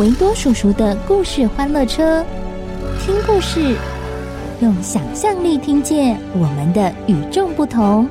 [0.00, 2.24] 维多叔叔的故事欢乐车，
[2.98, 3.76] 听故事，
[4.60, 8.08] 用想象力听见我们的与众不同。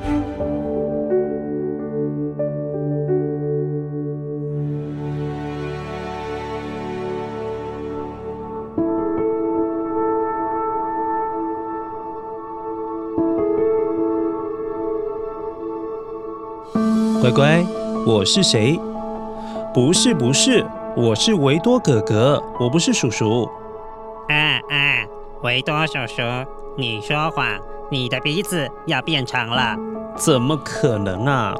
[17.20, 17.62] 乖乖，
[18.06, 18.80] 我是谁？
[19.74, 20.64] 不是不是，
[20.96, 23.50] 我是维多哥哥，我不是叔叔。
[24.28, 25.04] 啊啊，
[25.42, 26.22] 维多叔叔，
[26.76, 27.44] 你说谎，
[27.90, 29.76] 你的鼻子要变长了。
[30.14, 31.52] 怎么可能啊？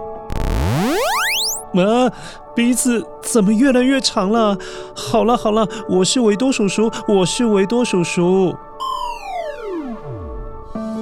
[1.74, 2.12] 啊，
[2.54, 4.56] 鼻子怎么越来越长了？
[4.94, 8.54] 好了好了，我是维多叔叔，我是维多叔叔。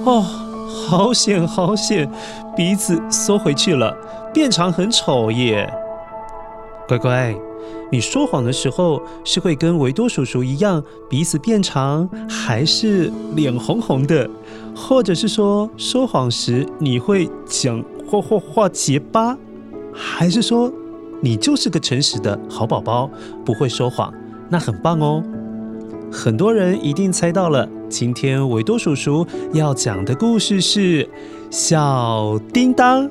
[0.07, 0.25] 哦，
[0.89, 2.11] 好险好险，
[2.57, 3.95] 鼻子缩回去了。
[4.33, 5.71] 变长很丑耶，
[6.89, 7.35] 乖乖，
[7.91, 14.29] 你说谎的时候是会跟维多叔叔一样鼻子变长，还是脸红红的？
[14.75, 19.37] 或者是说说谎时你会讲或或画结巴？
[19.93, 20.73] 还是说
[21.21, 23.11] 你就是个诚实的好宝宝，
[23.45, 24.13] 不会说谎？
[24.49, 25.23] 那很棒哦！
[26.11, 31.09] 很多人一定猜到了，今天维多叔叔要讲的故事是
[31.51, 33.07] 小叮当。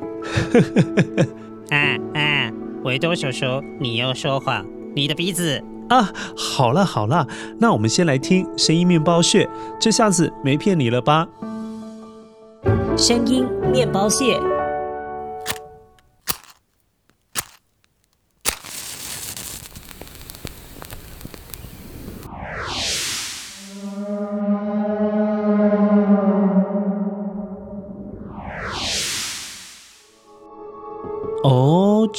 [1.69, 2.51] 啊啊！
[2.83, 3.45] 维多叔叔，
[3.79, 4.65] 你又说谎，
[4.95, 6.11] 你的鼻子啊！
[6.35, 7.27] 好了好了，
[7.59, 9.47] 那我们先来听声音面包屑，
[9.79, 11.27] 这下子没骗你了吧？
[12.97, 14.39] 声音面包屑。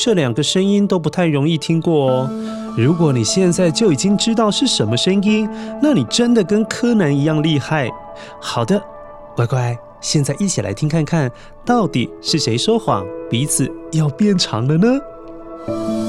[0.05, 2.31] 这两个声音都不太容易听过哦。
[2.77, 5.49] 如果你现在就已经知道是什么声音，
[5.81, 7.89] 那你真的跟柯南一样厉害。
[8.41, 8.83] 好的，
[9.37, 11.31] 乖乖，现在一起来听看看，
[11.65, 16.02] 到底是谁说谎，鼻子要变长了呢？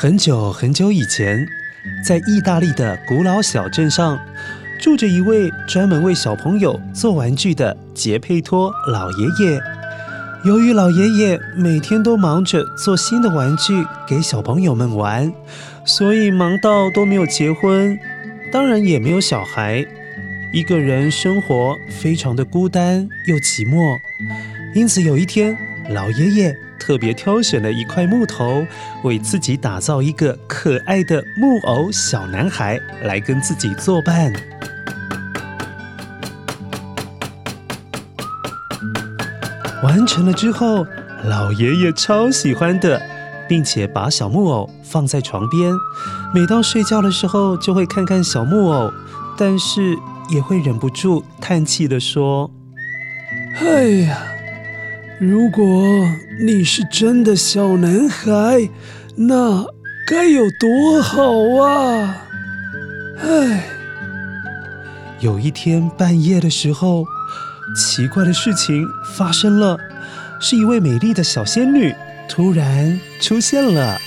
[0.00, 1.44] 很久很久以前，
[2.04, 4.16] 在意大利的古老小镇上，
[4.80, 9.60] 住着一位专门为小朋友做玩具的杰佩托老爷爷。
[10.44, 15.32] 由于老爷爷每天都忙着做新的玩具给小朋友们玩，
[15.84, 17.98] 所以忙到都没有结婚，
[18.52, 19.84] 当然也没有小孩，
[20.52, 23.98] 一个人生活非常的孤单又寂寞。
[24.76, 25.58] 因此有一天，
[25.90, 26.56] 老爷爷。
[26.88, 28.64] 特别挑选了一块木头，
[29.02, 34.32] 为自己打造一个可爱的木偶小男孩来跟自己作伴。
[39.82, 40.86] 完成了之后，
[41.24, 43.02] 老爷爷超喜欢的，
[43.46, 45.70] 并且把小木偶放在床边，
[46.34, 48.90] 每到睡觉的时候就会看看小木偶，
[49.36, 49.94] 但是
[50.30, 52.50] 也会忍不住叹气地说
[53.60, 54.18] ：“哎呀。”
[55.20, 56.08] 如果
[56.40, 58.70] 你是真的小男孩，
[59.16, 59.66] 那
[60.06, 62.22] 该有多好啊！
[63.20, 63.64] 唉，
[65.18, 67.04] 有一天半夜的时候，
[67.76, 68.86] 奇怪的事情
[69.16, 69.76] 发生了，
[70.40, 71.92] 是一位美丽的小仙女
[72.28, 73.98] 突然出现了。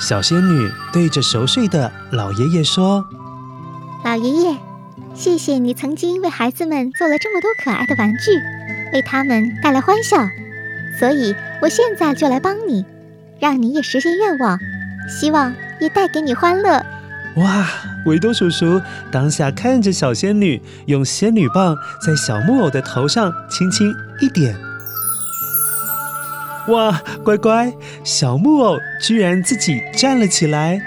[0.00, 3.04] 小仙女对着熟睡的老爷爷说
[4.02, 4.56] ：“老爷爷，
[5.14, 8.40] 谢谢你曾经为孩子们做了这么多可爱的玩具。”
[8.94, 10.28] 为他们带来欢笑，
[10.98, 12.86] 所以我现在就来帮你，
[13.40, 14.58] 让你也实现愿望，
[15.08, 16.86] 希望也带给你欢乐，
[17.36, 17.68] 哇！
[18.06, 18.80] 维多叔叔
[19.10, 21.74] 当下看着小仙女用仙女棒
[22.06, 24.54] 在小木偶的头上轻轻一点，
[26.68, 27.02] 哇！
[27.24, 27.72] 乖乖，
[28.04, 30.80] 小木偶居然自己站了起来。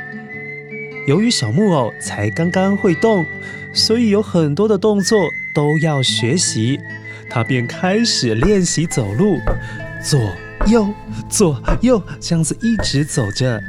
[1.07, 3.25] 由于小木偶才刚刚会动，
[3.73, 5.19] 所以有很多的动作
[5.53, 6.79] 都要学习。
[7.29, 9.39] 他便开始练习走路，
[10.03, 10.19] 左
[10.67, 10.87] 右
[11.29, 13.61] 左右，这样子一直走着。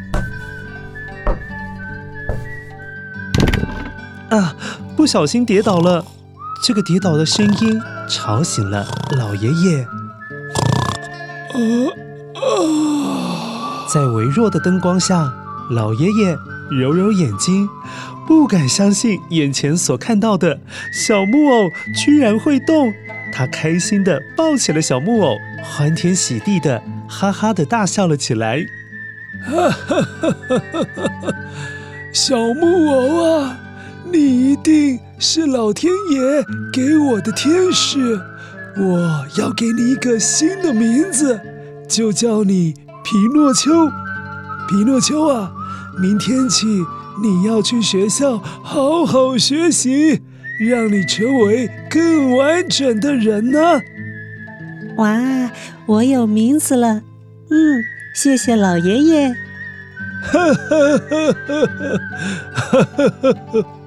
[4.30, 4.54] 啊！
[4.94, 6.04] 不小心跌倒了，
[6.62, 9.86] 这个跌倒的声音吵醒了老爷爷。
[11.54, 11.60] 呃
[12.34, 15.32] 呃，在微弱的灯光下，
[15.70, 16.36] 老爷爷
[16.70, 17.68] 揉揉眼睛，
[18.26, 20.60] 不敢相信眼前所看到的
[20.92, 22.92] 小木偶居然会动。
[23.38, 28.66] 他开心地抱起了小木偶，欢天喜地的哈哈的大笑了起来。
[29.46, 30.58] 哈哈哈哈
[31.22, 31.34] 哈！
[32.12, 33.56] 小木偶啊！
[34.10, 36.42] 你一定是老天爷
[36.72, 38.18] 给我的天使，
[38.76, 41.40] 我要给你一个新的名字，
[41.88, 42.74] 就叫你
[43.04, 43.86] 皮诺丘。
[44.68, 45.52] 皮诺丘啊，
[45.96, 46.66] 明天起
[47.22, 50.22] 你要去学校好好学习，
[50.58, 53.80] 让你成为更完整的人呢。
[54.96, 55.50] 哇，
[55.86, 57.02] 我有名字了，
[57.50, 57.84] 嗯，
[58.14, 59.28] 谢谢老爷爷。
[60.20, 62.82] 哈哈哈哈哈！
[62.82, 63.32] 哈哈哈
[63.62, 63.77] 哈。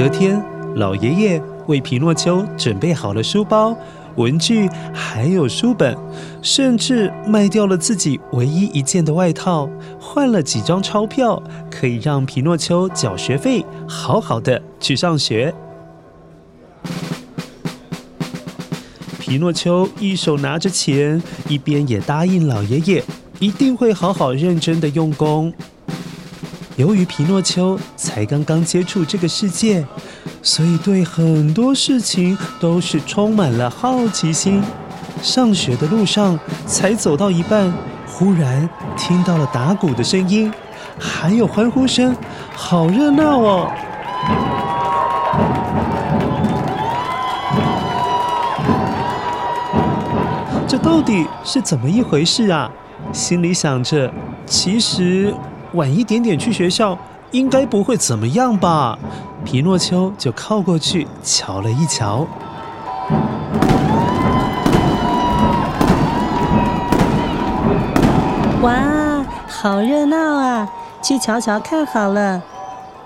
[0.00, 0.42] 隔天，
[0.76, 3.76] 老爷爷为皮诺丘准备好了书包、
[4.16, 5.94] 文具，还有书本，
[6.40, 9.68] 甚至卖掉了自己唯一一件的外套，
[10.00, 15.54] 换了几张钞票，可以让皮诺丘缴学费，好好的去上学。
[19.18, 23.04] 皮诺丘一手拿着钱，一边也答应老爷爷，
[23.38, 25.52] 一定会好好认真的用功。
[26.80, 29.84] 由于皮诺丘才刚刚接触这个世界，
[30.42, 34.62] 所以对很多事情都是充满了好奇心。
[35.20, 37.70] 上学的路上，才走到一半，
[38.06, 38.66] 忽然
[38.96, 40.50] 听到了打鼓的声音，
[40.98, 42.16] 还有欢呼声，
[42.56, 43.70] 好热闹哦！
[50.66, 52.70] 这到底是怎么一回事啊？
[53.12, 54.10] 心里想着，
[54.46, 55.34] 其实。
[55.74, 56.98] 晚一点点去学校，
[57.30, 58.98] 应该不会怎么样吧？
[59.44, 62.26] 皮诺丘就靠过去瞧了一瞧。
[68.62, 70.68] 哇，好热闹啊！
[71.00, 72.42] 去瞧瞧看好了。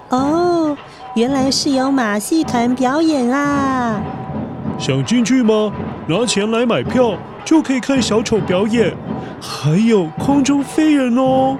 [0.08, 0.76] 哦，
[1.14, 4.00] 原来是有马戏团表演啊！
[4.78, 5.70] 想进去吗？
[6.08, 7.14] 拿钱来买票，
[7.44, 8.92] 就可以看小丑表演，
[9.40, 11.56] 还有空中飞人哦。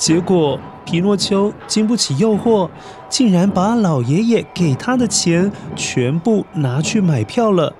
[0.00, 2.70] 结果，皮诺丘经不起诱惑，
[3.10, 7.74] 竟然把老爷爷给他的钱全部拿去买票了。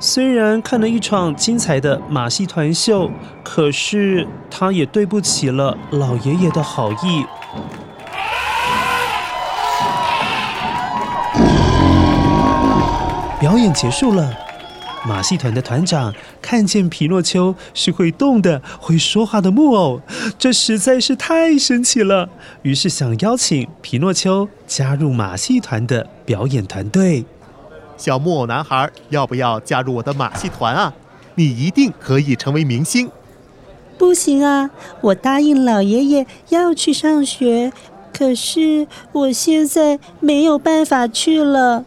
[0.00, 3.10] 虽然看了一场精彩的马戏团秀，
[3.44, 7.26] 可是他也对不起了老爷爷的好意。
[13.38, 14.47] 表演结束了。
[15.08, 20.02] 马戏团的团长看见皮诺丘是会动的、会说话的木偶，
[20.38, 22.28] 这实在是太神奇了。
[22.60, 27.24] 于是想邀请皮诺丘加入马戏团的表演团队。
[27.96, 30.92] 小木偶男孩，要不要加入我的马戏团啊？
[31.36, 33.10] 你一定可以成为明星。
[33.96, 34.68] 不行啊，
[35.00, 37.72] 我答应老爷爷要去上学，
[38.12, 41.86] 可是我现在没有办法去了。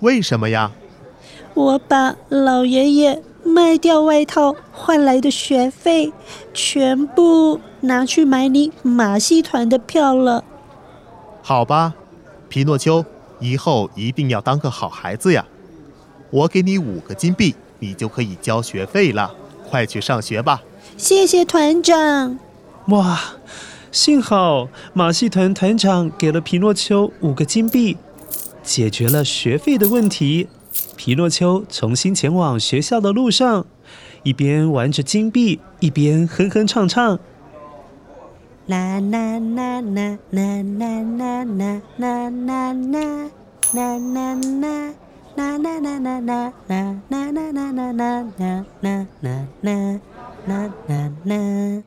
[0.00, 0.70] 为什么呀？
[1.54, 6.12] 我把老爷爷卖掉外套换来的学费，
[6.54, 10.44] 全部拿去买你马戏团的票了。
[11.42, 11.94] 好吧，
[12.48, 13.04] 皮诺丘，
[13.40, 15.44] 以后一定要当个好孩子呀！
[16.30, 19.34] 我给你五个金币，你就可以交学费了。
[19.68, 20.62] 快去上学吧！
[20.96, 22.38] 谢谢团长。
[22.88, 23.18] 哇，
[23.90, 27.96] 幸好马戏团团长给了皮诺丘五个金币，
[28.62, 30.48] 解决了学费的问题。
[30.96, 33.66] 皮诺丘重新前往学校的路上，
[34.22, 37.18] 一边玩着金币，一边哼哼唱唱。
[38.66, 43.32] 啦啦啦啦啦啦啦啦啦啦啦啦啦啦。
[43.74, 44.34] 啦啦
[45.80, 47.92] 啦啦啦啦啦啦啦啦啦啦
[49.22, 49.32] 啦
[49.62, 50.00] 啦
[50.46, 51.82] 啦啦啦！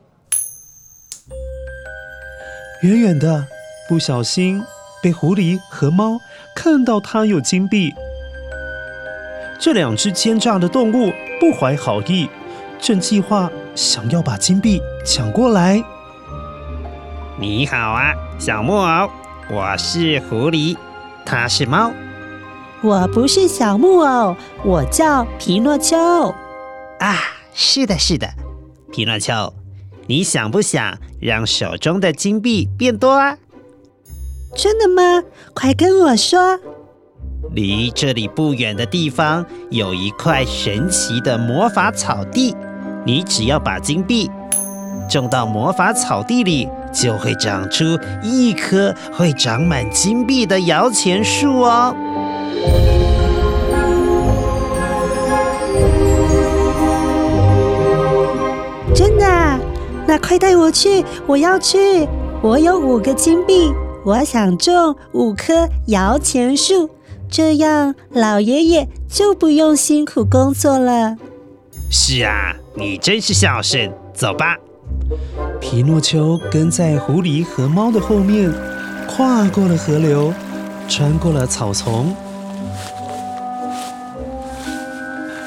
[2.82, 3.46] 远远的，
[3.88, 4.60] 不小心
[5.00, 6.18] 被狐狸和猫
[6.56, 7.94] 看到它有金币。
[9.58, 12.28] 这两只奸诈的动物不怀好意，
[12.78, 15.82] 正计划想要把金币抢过来。
[17.38, 19.10] 你好啊，小木偶，
[19.50, 20.76] 我是狐狸，
[21.24, 21.92] 它是猫。
[22.82, 25.96] 我不是小木偶，我叫皮诺丘。
[27.00, 27.16] 啊，
[27.52, 28.28] 是的，是的，
[28.92, 29.52] 皮诺丘，
[30.06, 33.38] 你想不想让手中的金币变多啊？
[34.54, 35.24] 真的吗？
[35.54, 36.58] 快跟我说。
[37.56, 42.54] 离这里不远的地方有一块神奇的魔法草地，
[43.02, 44.30] 你只要把金币
[45.08, 51.96] 种到魔法草地里，就会长出一棵会长满金币的摇钱树哦。
[58.94, 59.58] 真的啊？
[60.06, 61.02] 那快带我去！
[61.26, 62.06] 我要去！
[62.42, 63.72] 我有五个金币，
[64.04, 66.90] 我想种五棵摇钱树，
[67.28, 71.16] 这样老爷爷就不用辛苦工作了。
[71.90, 73.92] 是啊，你真是孝顺。
[74.14, 74.56] 走吧。
[75.60, 78.50] 皮诺丘跟在狐狸和猫的后面，
[79.06, 80.32] 跨过了河流，
[80.88, 82.14] 穿过了草丛。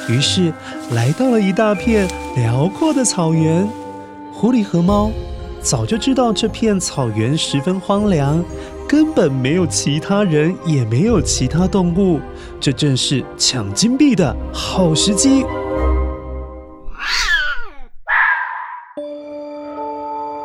[0.07, 0.53] 于是
[0.91, 3.67] 来到了一大片辽阔的草原。
[4.31, 5.11] 狐狸和猫
[5.61, 8.43] 早就知道这片草原十分荒凉，
[8.89, 12.19] 根本没有其他人，也没有其他动物。
[12.59, 15.45] 这正是抢金币的好时机。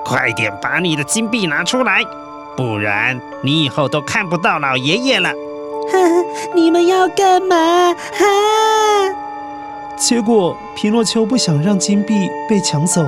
[0.04, 2.02] 快点把你的金币拿出来，
[2.54, 5.30] 不然你以后都看不到老爷爷了。
[5.90, 7.94] 哈哈，你们要干嘛？
[7.94, 8.24] 哈！
[9.96, 13.02] 结果，皮诺丘不想让金币被抢走，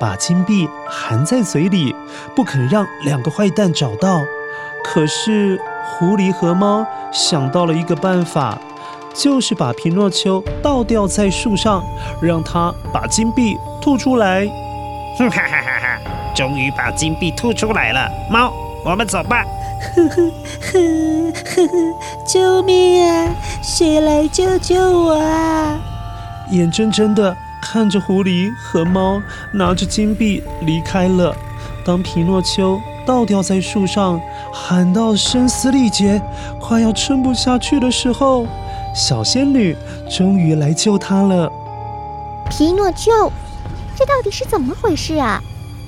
[0.00, 1.92] 把金币含在嘴里，
[2.36, 4.22] 不肯让两个坏蛋找到。
[4.90, 8.58] 可是，狐狸和猫想到了一个办法，
[9.14, 11.84] 就是把皮诺丘倒吊在树上，
[12.22, 14.46] 让他把金币吐出来。
[15.18, 16.32] 哼哈哈哈哈！
[16.34, 18.50] 终于把金币吐出来了，猫，
[18.82, 19.44] 我们走吧。
[19.94, 20.22] 呵呵
[20.72, 20.80] 呵
[21.42, 21.72] 呵呵！
[22.26, 23.28] 救命啊！
[23.62, 25.78] 谁来救救我啊？
[26.50, 29.20] 眼睁睁的看着狐狸和猫
[29.52, 31.36] 拿着金币离开了。
[31.84, 34.20] 当皮诺丘倒吊在树上，
[34.52, 36.20] 喊到声嘶力竭，
[36.60, 38.46] 快要撑不下去的时候，
[38.94, 39.74] 小仙女
[40.10, 41.50] 终于来救他了。
[42.50, 43.32] 皮诺丘，
[43.96, 45.40] 这到底是怎么回事啊？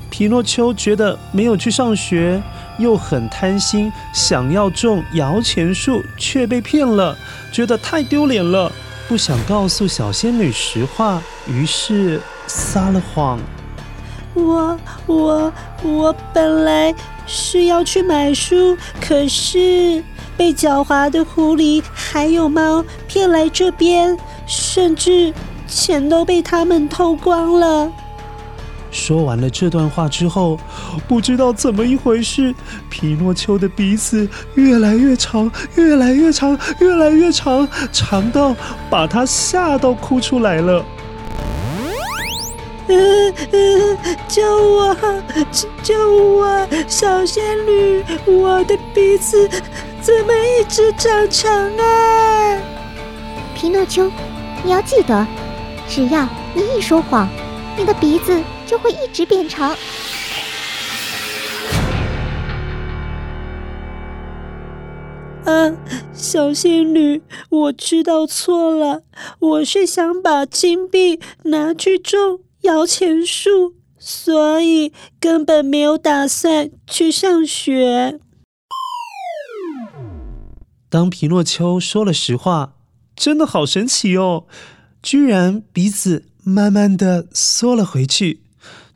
[0.09, 2.43] 皮诺丘觉得没有去上学，
[2.79, 7.15] 又很贪心，想要种摇钱树，却被骗了，
[7.53, 8.73] 觉得太丢脸了。
[9.07, 13.39] 不想告诉小仙女实话，于是撒了谎。
[14.34, 16.94] 我我我本来
[17.26, 20.02] 是要去买书，可是
[20.37, 25.34] 被狡猾的狐狸还有猫骗来这边，甚至
[25.66, 27.90] 钱都被他们偷光了。
[28.92, 30.58] 说完了这段话之后，
[31.06, 32.52] 不知道怎么一回事，
[32.88, 38.54] 皮诺丘的鼻子越来越长，越来越长，越来越长，长到
[38.88, 40.84] 把他吓到哭出来了。
[42.97, 44.97] 嗯嗯，救我！
[45.82, 46.66] 救我！
[46.88, 49.49] 小仙女，我的鼻子
[50.00, 52.59] 怎么一直长长啊？
[53.54, 54.11] 皮诺丘，
[54.64, 55.26] 你要记得，
[55.88, 57.28] 只要你一说谎，
[57.76, 58.42] 你的鼻子。
[58.70, 59.70] 就会一直变长。
[65.44, 65.73] 啊，
[66.12, 69.02] 小仙女，我知道错了，
[69.40, 78.21] 我是想把金币拿去种摇钱树，所以根本没有打算去上学。
[80.88, 82.75] 当皮诺丘说了实话，
[83.14, 84.47] 真的好神奇哦，
[85.02, 88.43] 居然鼻子慢慢的缩了回去。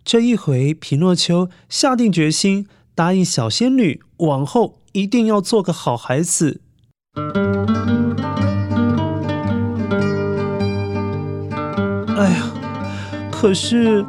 [0.04, 6.60] 这一回，皮诺丘下定决心，答应小仙女，往后一定要做个好孩子。
[12.16, 12.53] 哎呀，
[13.44, 14.02] 可是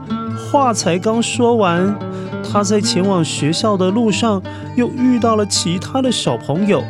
[0.49, 1.93] 话才刚说完，
[2.41, 4.41] 他在前往学校的路上
[4.77, 6.81] 又遇到了其他的小朋友，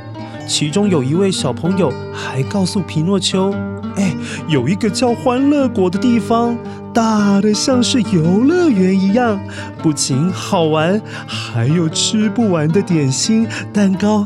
[0.48, 3.52] 其中有一位小朋友还告诉皮诺丘
[3.98, 4.16] ：“哎，
[4.48, 6.56] 有一个叫欢乐国的地方。”
[6.94, 9.40] 大的像是游乐园一样，
[9.82, 14.24] 不仅好玩，还有吃不完的点心、蛋糕，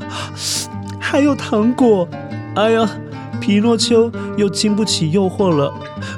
[0.99, 2.05] 还有糖果。
[2.55, 2.85] 哎呀，
[3.39, 5.73] 皮诺丘又经不起诱惑了，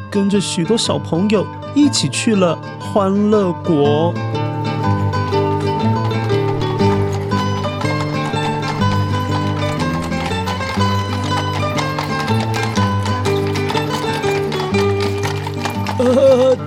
[0.09, 4.13] 跟着许多小朋友一起去了欢乐国。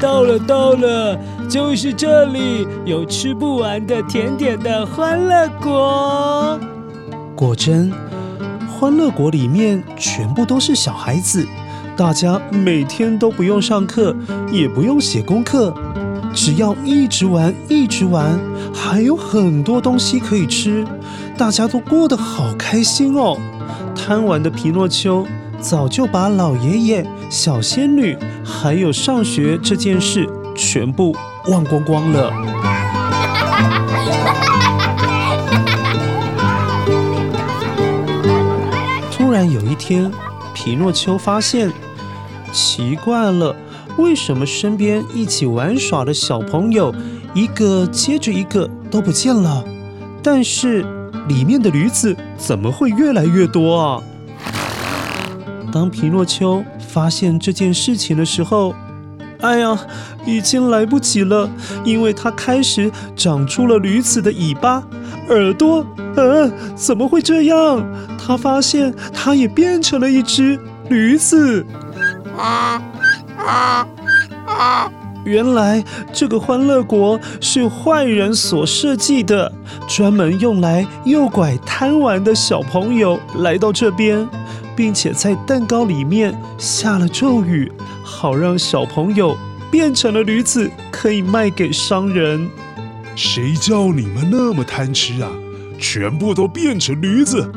[0.00, 1.18] 到了，到了，
[1.48, 6.58] 就是这里，有吃不完的甜点的欢乐国。
[7.34, 7.92] 果真，
[8.68, 11.46] 欢乐国里面全部都是小孩子，
[11.96, 14.14] 大家每天都不用上课，
[14.50, 15.72] 也不用写功课，
[16.34, 18.38] 只要一直玩，一直玩，
[18.74, 20.84] 还有很多东西可以吃，
[21.38, 23.38] 大家都过得好开心哦。
[23.94, 25.24] 贪玩的皮诺丘。
[25.60, 31.16] 早就把老爷爷、小仙女还有上学这件事全部
[31.48, 32.30] 忘光光了。
[39.10, 40.12] 突然有一天，
[40.54, 41.70] 皮诺丘发现，
[42.52, 43.54] 奇怪了，
[43.98, 46.94] 为什么身边一起玩耍的小朋友
[47.34, 49.64] 一个接着一个都不见了？
[50.22, 50.86] 但是
[51.28, 54.02] 里面的驴子怎么会越来越多啊？
[55.72, 58.74] 当皮诺丘发现这件事情的时候，
[59.40, 59.76] 哎呀，
[60.24, 61.50] 已经来不及了，
[61.84, 64.82] 因为他开始长出了驴子的尾巴、
[65.28, 65.84] 耳朵。
[66.16, 67.84] 嗯，怎么会这样？
[68.24, 71.66] 他发现他也变成了一只驴子。
[75.24, 79.52] 原来这个欢乐国是坏人所设计的，
[79.88, 84.26] 专门用来诱拐贪玩的小朋友来到这边。
[84.76, 87.70] 并且在蛋糕里面下了咒语，
[88.02, 89.36] 好让小朋友
[89.70, 92.50] 变成了驴子，可以卖给商人。
[93.14, 95.30] 谁叫你们那么贪吃啊？
[95.78, 97.48] 全部都变成驴子，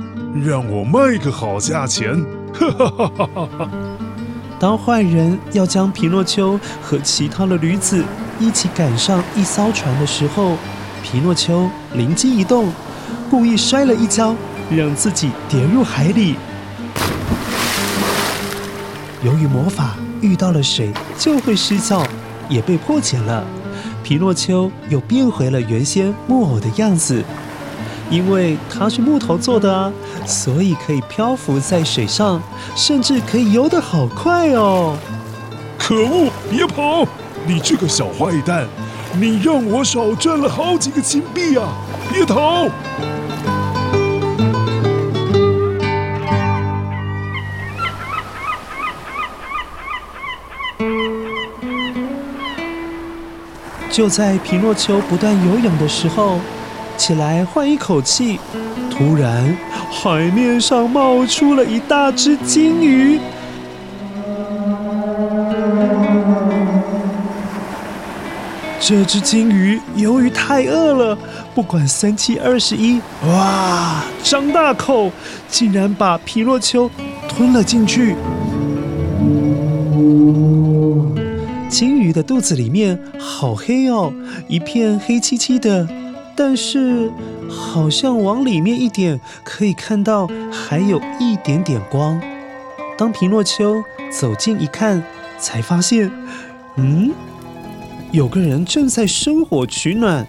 [0.44, 2.13] 让我卖个好价钱！
[2.54, 3.69] 哈哈哈哈哈哈！
[4.60, 8.04] 当坏人要将皮诺丘和其他的驴子
[8.39, 10.58] 一起赶上一艘船的时候，
[11.04, 12.71] 皮诺丘灵机一动，
[13.30, 14.36] 故意摔了一跤，
[14.71, 16.36] 让自己跌入海里。
[19.23, 22.06] 由于魔法遇到了水就会失效，
[22.50, 23.43] 也被破解了。
[24.04, 27.23] 皮诺丘又变回了原先木偶的样子，
[28.10, 29.91] 因为它是木头做的啊，
[30.26, 32.41] 所以可以漂浮在水上，
[32.76, 34.98] 甚至可以游得好快哦。
[35.78, 36.30] 可恶！
[36.50, 37.06] 别跑！
[37.46, 38.67] 你这个小坏蛋，
[39.20, 41.70] 你让我少赚了好几个金币啊！
[42.12, 42.67] 别逃！
[53.89, 56.39] 就在皮诺丘不断游泳的时候，
[56.97, 58.39] 起来换一口气，
[58.89, 59.55] 突然
[59.91, 63.19] 海面上冒出了一大只鲸鱼。
[68.79, 71.17] 这只鲸鱼由于太饿了，
[71.53, 75.12] 不管三七二十一，哇，张大口，
[75.49, 76.89] 竟然把皮诺丘
[77.27, 78.15] 吞了进去。
[81.69, 84.13] 鲸鱼的肚子里面好黑哦，
[84.47, 85.86] 一片黑漆漆的，
[86.38, 87.12] 但是
[87.50, 92.21] 好像往里面一点可以看到还有一点点光。
[92.95, 95.04] 当皮诺丘走近一看，
[95.39, 96.12] 才发现，
[96.76, 97.12] 嗯，
[98.12, 100.28] 有个人正在生火取暖，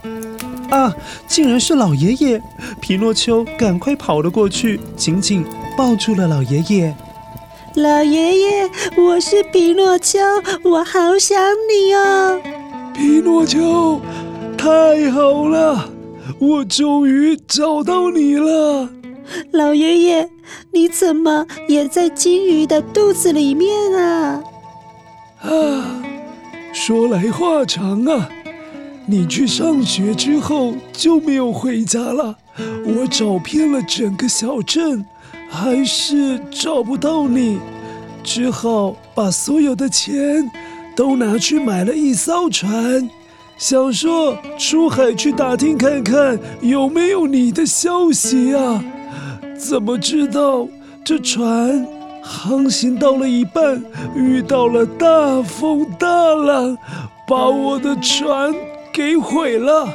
[0.71, 0.95] 啊，
[1.27, 2.43] 竟然是老爷爷！
[2.81, 5.45] 皮诺丘赶快跑了过去，紧紧
[5.77, 6.97] 抱住了老爷爷。
[7.75, 10.19] 老爷爷，我是皮诺丘，
[10.65, 11.39] 我好想
[11.71, 12.41] 你哦。
[12.95, 14.01] 皮诺丘，
[14.57, 15.89] 太好了，
[16.39, 18.89] 我终于找到你了。
[19.53, 20.31] 老爷爷，
[20.73, 24.43] 你怎么也在金鱼的肚子里面啊？
[25.43, 26.03] 啊，
[26.73, 28.29] 说来话长啊。
[29.07, 32.37] 你去上学之后就没有回家了，
[32.85, 35.05] 我找遍了整个小镇。
[35.51, 37.59] 还是找不到你，
[38.23, 40.51] 只好把所有的钱
[40.95, 43.09] 都拿去买了一艘船，
[43.59, 48.83] 想说出海去打听看看有没有你的消息啊。
[49.59, 50.69] 怎么知道
[51.05, 51.85] 这船
[52.23, 53.83] 航行到了一半，
[54.15, 56.79] 遇到了大风大浪，
[57.27, 58.55] 把我的船
[58.93, 59.89] 给毁了。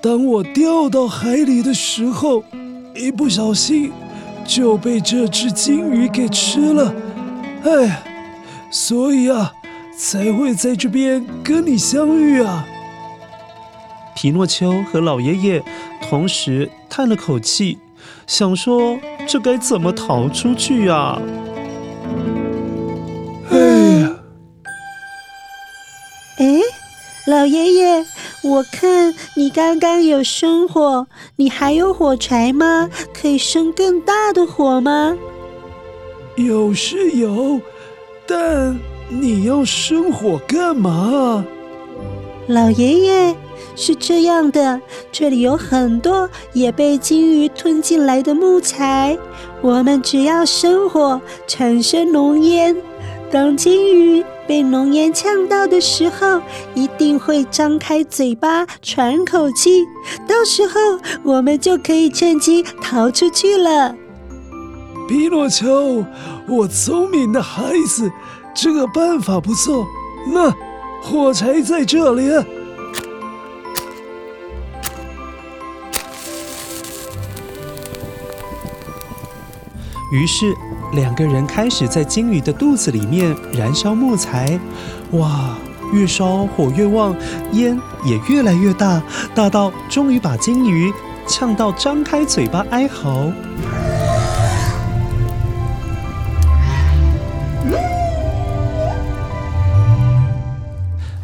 [0.00, 2.42] 当我掉到海里的时候，
[2.94, 3.92] 一不小心。
[4.48, 6.94] 就被这只鲸鱼给吃了，
[7.64, 8.00] 哎，
[8.70, 9.52] 所以啊，
[9.98, 12.64] 才会在这边跟你相遇啊？
[14.16, 15.62] 皮诺丘和老爷爷
[16.08, 17.78] 同时叹了口气，
[18.26, 18.98] 想说
[19.28, 21.20] ：“这该怎么逃出去呀？”
[23.52, 23.58] 哎
[24.00, 24.16] 呀！
[26.38, 26.60] 哎，
[27.26, 28.04] 老爷爷，
[28.42, 32.88] 我看你刚刚有生火，你还有火柴吗？
[33.12, 35.14] 可以生更大的火吗？
[36.36, 37.60] 有是有，
[38.26, 41.44] 但你要生火干嘛？
[42.48, 43.36] 老爷爷。
[43.74, 44.80] 是这样的，
[45.12, 49.16] 这里有很多也被鲸鱼吞进来的木材，
[49.60, 52.76] 我们只要生火，产生浓烟。
[53.30, 56.40] 当鲸鱼被浓烟呛到的时候，
[56.74, 59.84] 一定会张开嘴巴喘口气，
[60.28, 60.74] 到时候
[61.24, 63.94] 我们就可以趁机逃出去了。
[65.08, 66.04] 皮诺丘，
[66.48, 68.10] 我聪明的孩子，
[68.54, 69.84] 这个办法不错。
[70.32, 70.52] 那
[71.02, 72.30] 火柴在这里。
[80.12, 80.54] 于是，
[80.92, 84.58] 两个人开始在鲸鱼的肚子里面燃烧木材。
[85.12, 85.56] 哇，
[85.92, 87.12] 越烧火越旺，
[87.52, 89.02] 烟也越来越大，
[89.34, 90.92] 大到终于把鲸鱼
[91.26, 93.32] 呛到张开嘴巴哀嚎。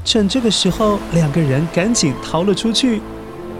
[0.04, 3.00] 趁这个时候，两个人赶紧逃了出去。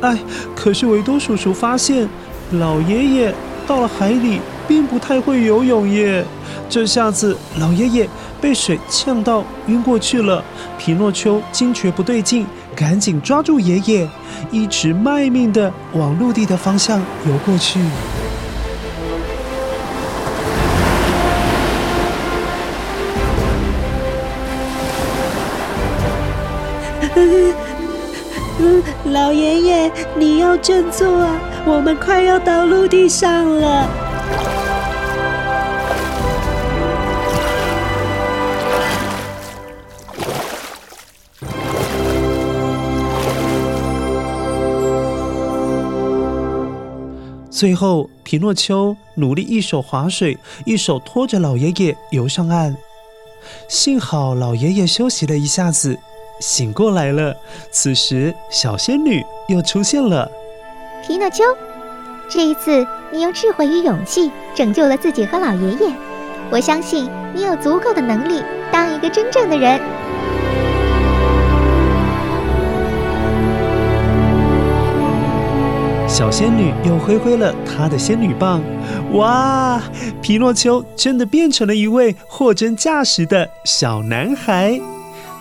[0.01, 0.19] 哎，
[0.57, 2.09] 可是维多叔叔发现，
[2.51, 3.35] 老爷爷
[3.69, 4.41] 到了海里。
[4.67, 6.25] 并不太会游泳耶，
[6.69, 8.09] 这下子老爷爷
[8.41, 10.43] 被水呛到晕过去了。
[10.79, 14.09] 皮诺丘惊觉不对劲，赶紧抓住爷爷，
[14.51, 17.79] 一直卖命的往陆地的方向游过去。
[29.13, 31.39] 老爷爷，你要振作啊！
[31.67, 34.12] 我们快要到陆地上了。
[47.51, 52.77] 最后，皮诺丘努力一手划水，一手拖着老爷爷游上岸。
[53.69, 55.97] 幸好老爷爷休息了一下子，
[56.41, 57.37] 醒过来了。
[57.71, 60.29] 此时，小仙女又出现了。
[61.07, 61.45] 皮诺丘，
[62.35, 65.95] 这一次你用智慧与勇气拯救了自己和老爷爷。
[66.51, 68.43] 我相信你有足够的能力
[68.73, 69.79] 当一个真正的人。
[76.09, 78.63] 小仙女又挥挥了她的仙女棒，
[79.13, 79.83] 哇！
[80.23, 84.81] 皮诺丘真的变成了一位货真价实的小男孩，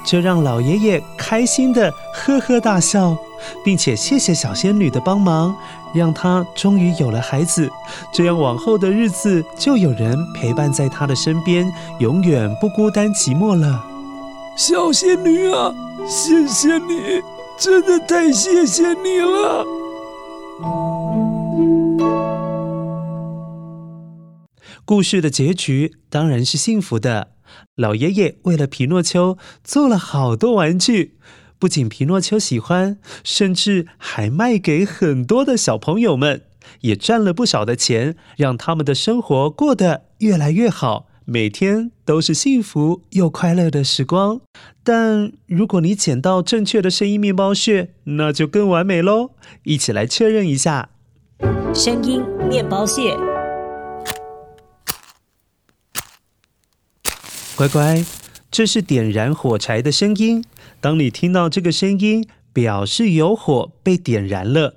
[0.05, 3.15] 这让老爷爷开心的呵呵大笑，
[3.63, 5.55] 并且谢谢小仙女的帮忙，
[5.93, 7.69] 让她终于有了孩子。
[8.13, 13.83] 这样往后的日子就有人陪伴在她的身边，永远不孤单寂寞了。
[14.57, 15.73] 小仙女啊，
[16.07, 17.21] 谢谢你，
[17.57, 19.65] 真的太谢谢你了。
[24.83, 27.29] 故事的结局当然是幸福的。
[27.75, 31.17] 老爷爷为了皮诺丘做了好多玩具，
[31.61, 36.41] 不仅皮诺丘喜欢，甚至还卖给很多的小朋友们，
[36.79, 44.41] 也赚了不少的钱，让他们的生活过得越来越好，每天都是幸福又快乐的时光。
[44.83, 49.35] 但如果你捡到正确的声音面包屑，那就更完美喽！
[49.61, 50.89] 一起来确认一下，
[51.75, 53.15] 声音面包屑。
[57.55, 58.03] 乖乖，
[58.51, 60.43] 这是点燃火柴的声音。
[60.81, 64.75] 当你听到这个声音，表示有火被点燃了，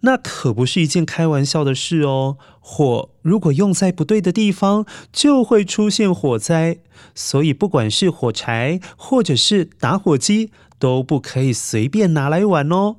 [0.00, 2.36] 那可不是一件开玩笑的事哦。
[2.60, 6.78] 火如果用在不对的地方，就会出现火灾。
[7.14, 12.96] 所以，不管是火柴或者是打火机，都不可以随便拿来玩哦。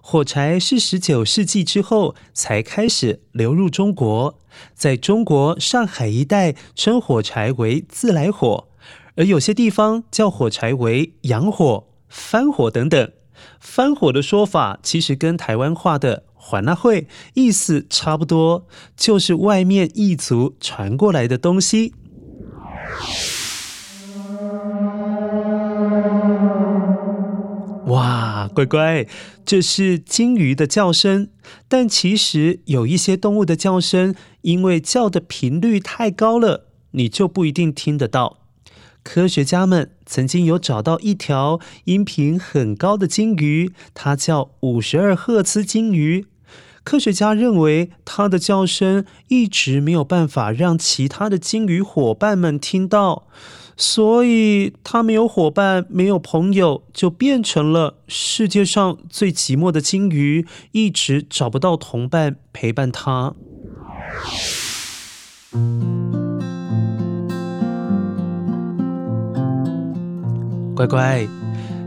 [0.00, 4.36] 火柴是十九世纪之后才开始流入中国，
[4.74, 8.67] 在中国上海一带称火柴为自来火。
[9.18, 13.10] 而有些地方叫火柴为洋火、番火等等。
[13.58, 21.92] 番火的说法其实跟台湾话的“环纳会”意思差不多，就是外面异族传过来的东西。
[27.86, 29.04] 哇，乖乖，
[29.44, 31.28] 这是鲸鱼的叫声，
[31.66, 38.47] 但其实有一些动物的叫声，因为叫的频率太高了，你就不一定听得到。
[39.08, 46.26] 科学家们曾经有找到一条音频很高的鲸鱼，它叫五十二赫兹鲸鱼。
[46.84, 53.26] 科学家认为，它的叫声一直没有办法让其他的鲸鱼伙伴们听到，
[53.78, 63.34] 所以它没有伙伴，没有朋友，就变成了世界上最寂寞的鲸鱼，一直找不到同伴陪伴它。
[70.78, 71.26] 乖乖，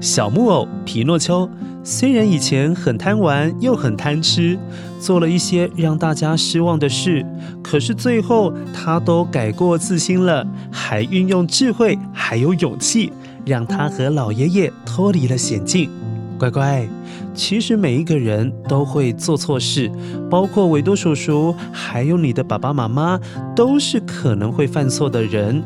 [0.02, 1.50] 小木偶皮诺丘。
[1.82, 4.60] 虽然以前很贪玩又很贪吃，
[5.00, 7.26] 做了一些让大家失望的事，
[7.64, 13.14] 可是最后他都改过自新了，还运用智慧还有勇气，
[13.46, 15.90] 让他和老爷爷脱离了险境。
[16.38, 16.86] 乖乖，
[17.34, 19.90] 其实每一个人都会做错事，
[20.30, 23.18] 包括维多叔叔，还有你的爸爸妈妈，
[23.56, 25.64] 都是可能会犯错的人。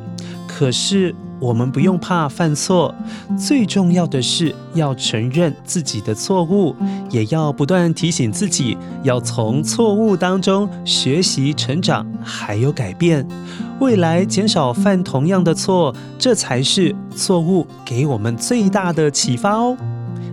[0.48, 2.94] 可是，我们不用怕犯错，
[3.38, 6.76] 最重要的是要承认自己的错误，
[7.10, 13.28] 也要不断提醒自己，要从错误当中学习、成长，还有改变，
[13.80, 19.76] 未来减少犯同样的错，这才是错误给我们最大的启发哦。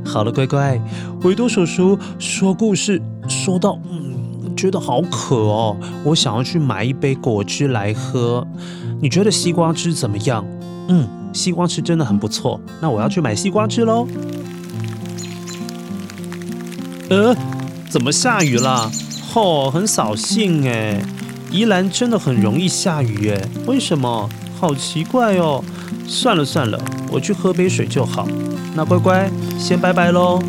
[0.04, 0.80] 好了，乖乖，
[1.22, 8.46] 维多叔叔说故事说到，嗯，觉得好渴哦，我想要去买一杯果汁来喝。
[9.00, 10.44] 你觉得西瓜汁怎么样？
[10.88, 12.60] 嗯，西瓜吃真的很不错。
[12.80, 14.06] 那我要去买西瓜吃喽。
[17.10, 17.34] 呃，
[17.90, 18.90] 怎么下雨了？
[19.34, 21.02] 哦，很扫兴哎。
[21.50, 24.28] 宜兰真的很容易下雨哎，为什么？
[24.58, 25.62] 好奇怪哦。
[26.06, 26.78] 算了算了，
[27.10, 28.26] 我去喝杯水就好。
[28.74, 30.42] 那乖乖，先拜拜喽。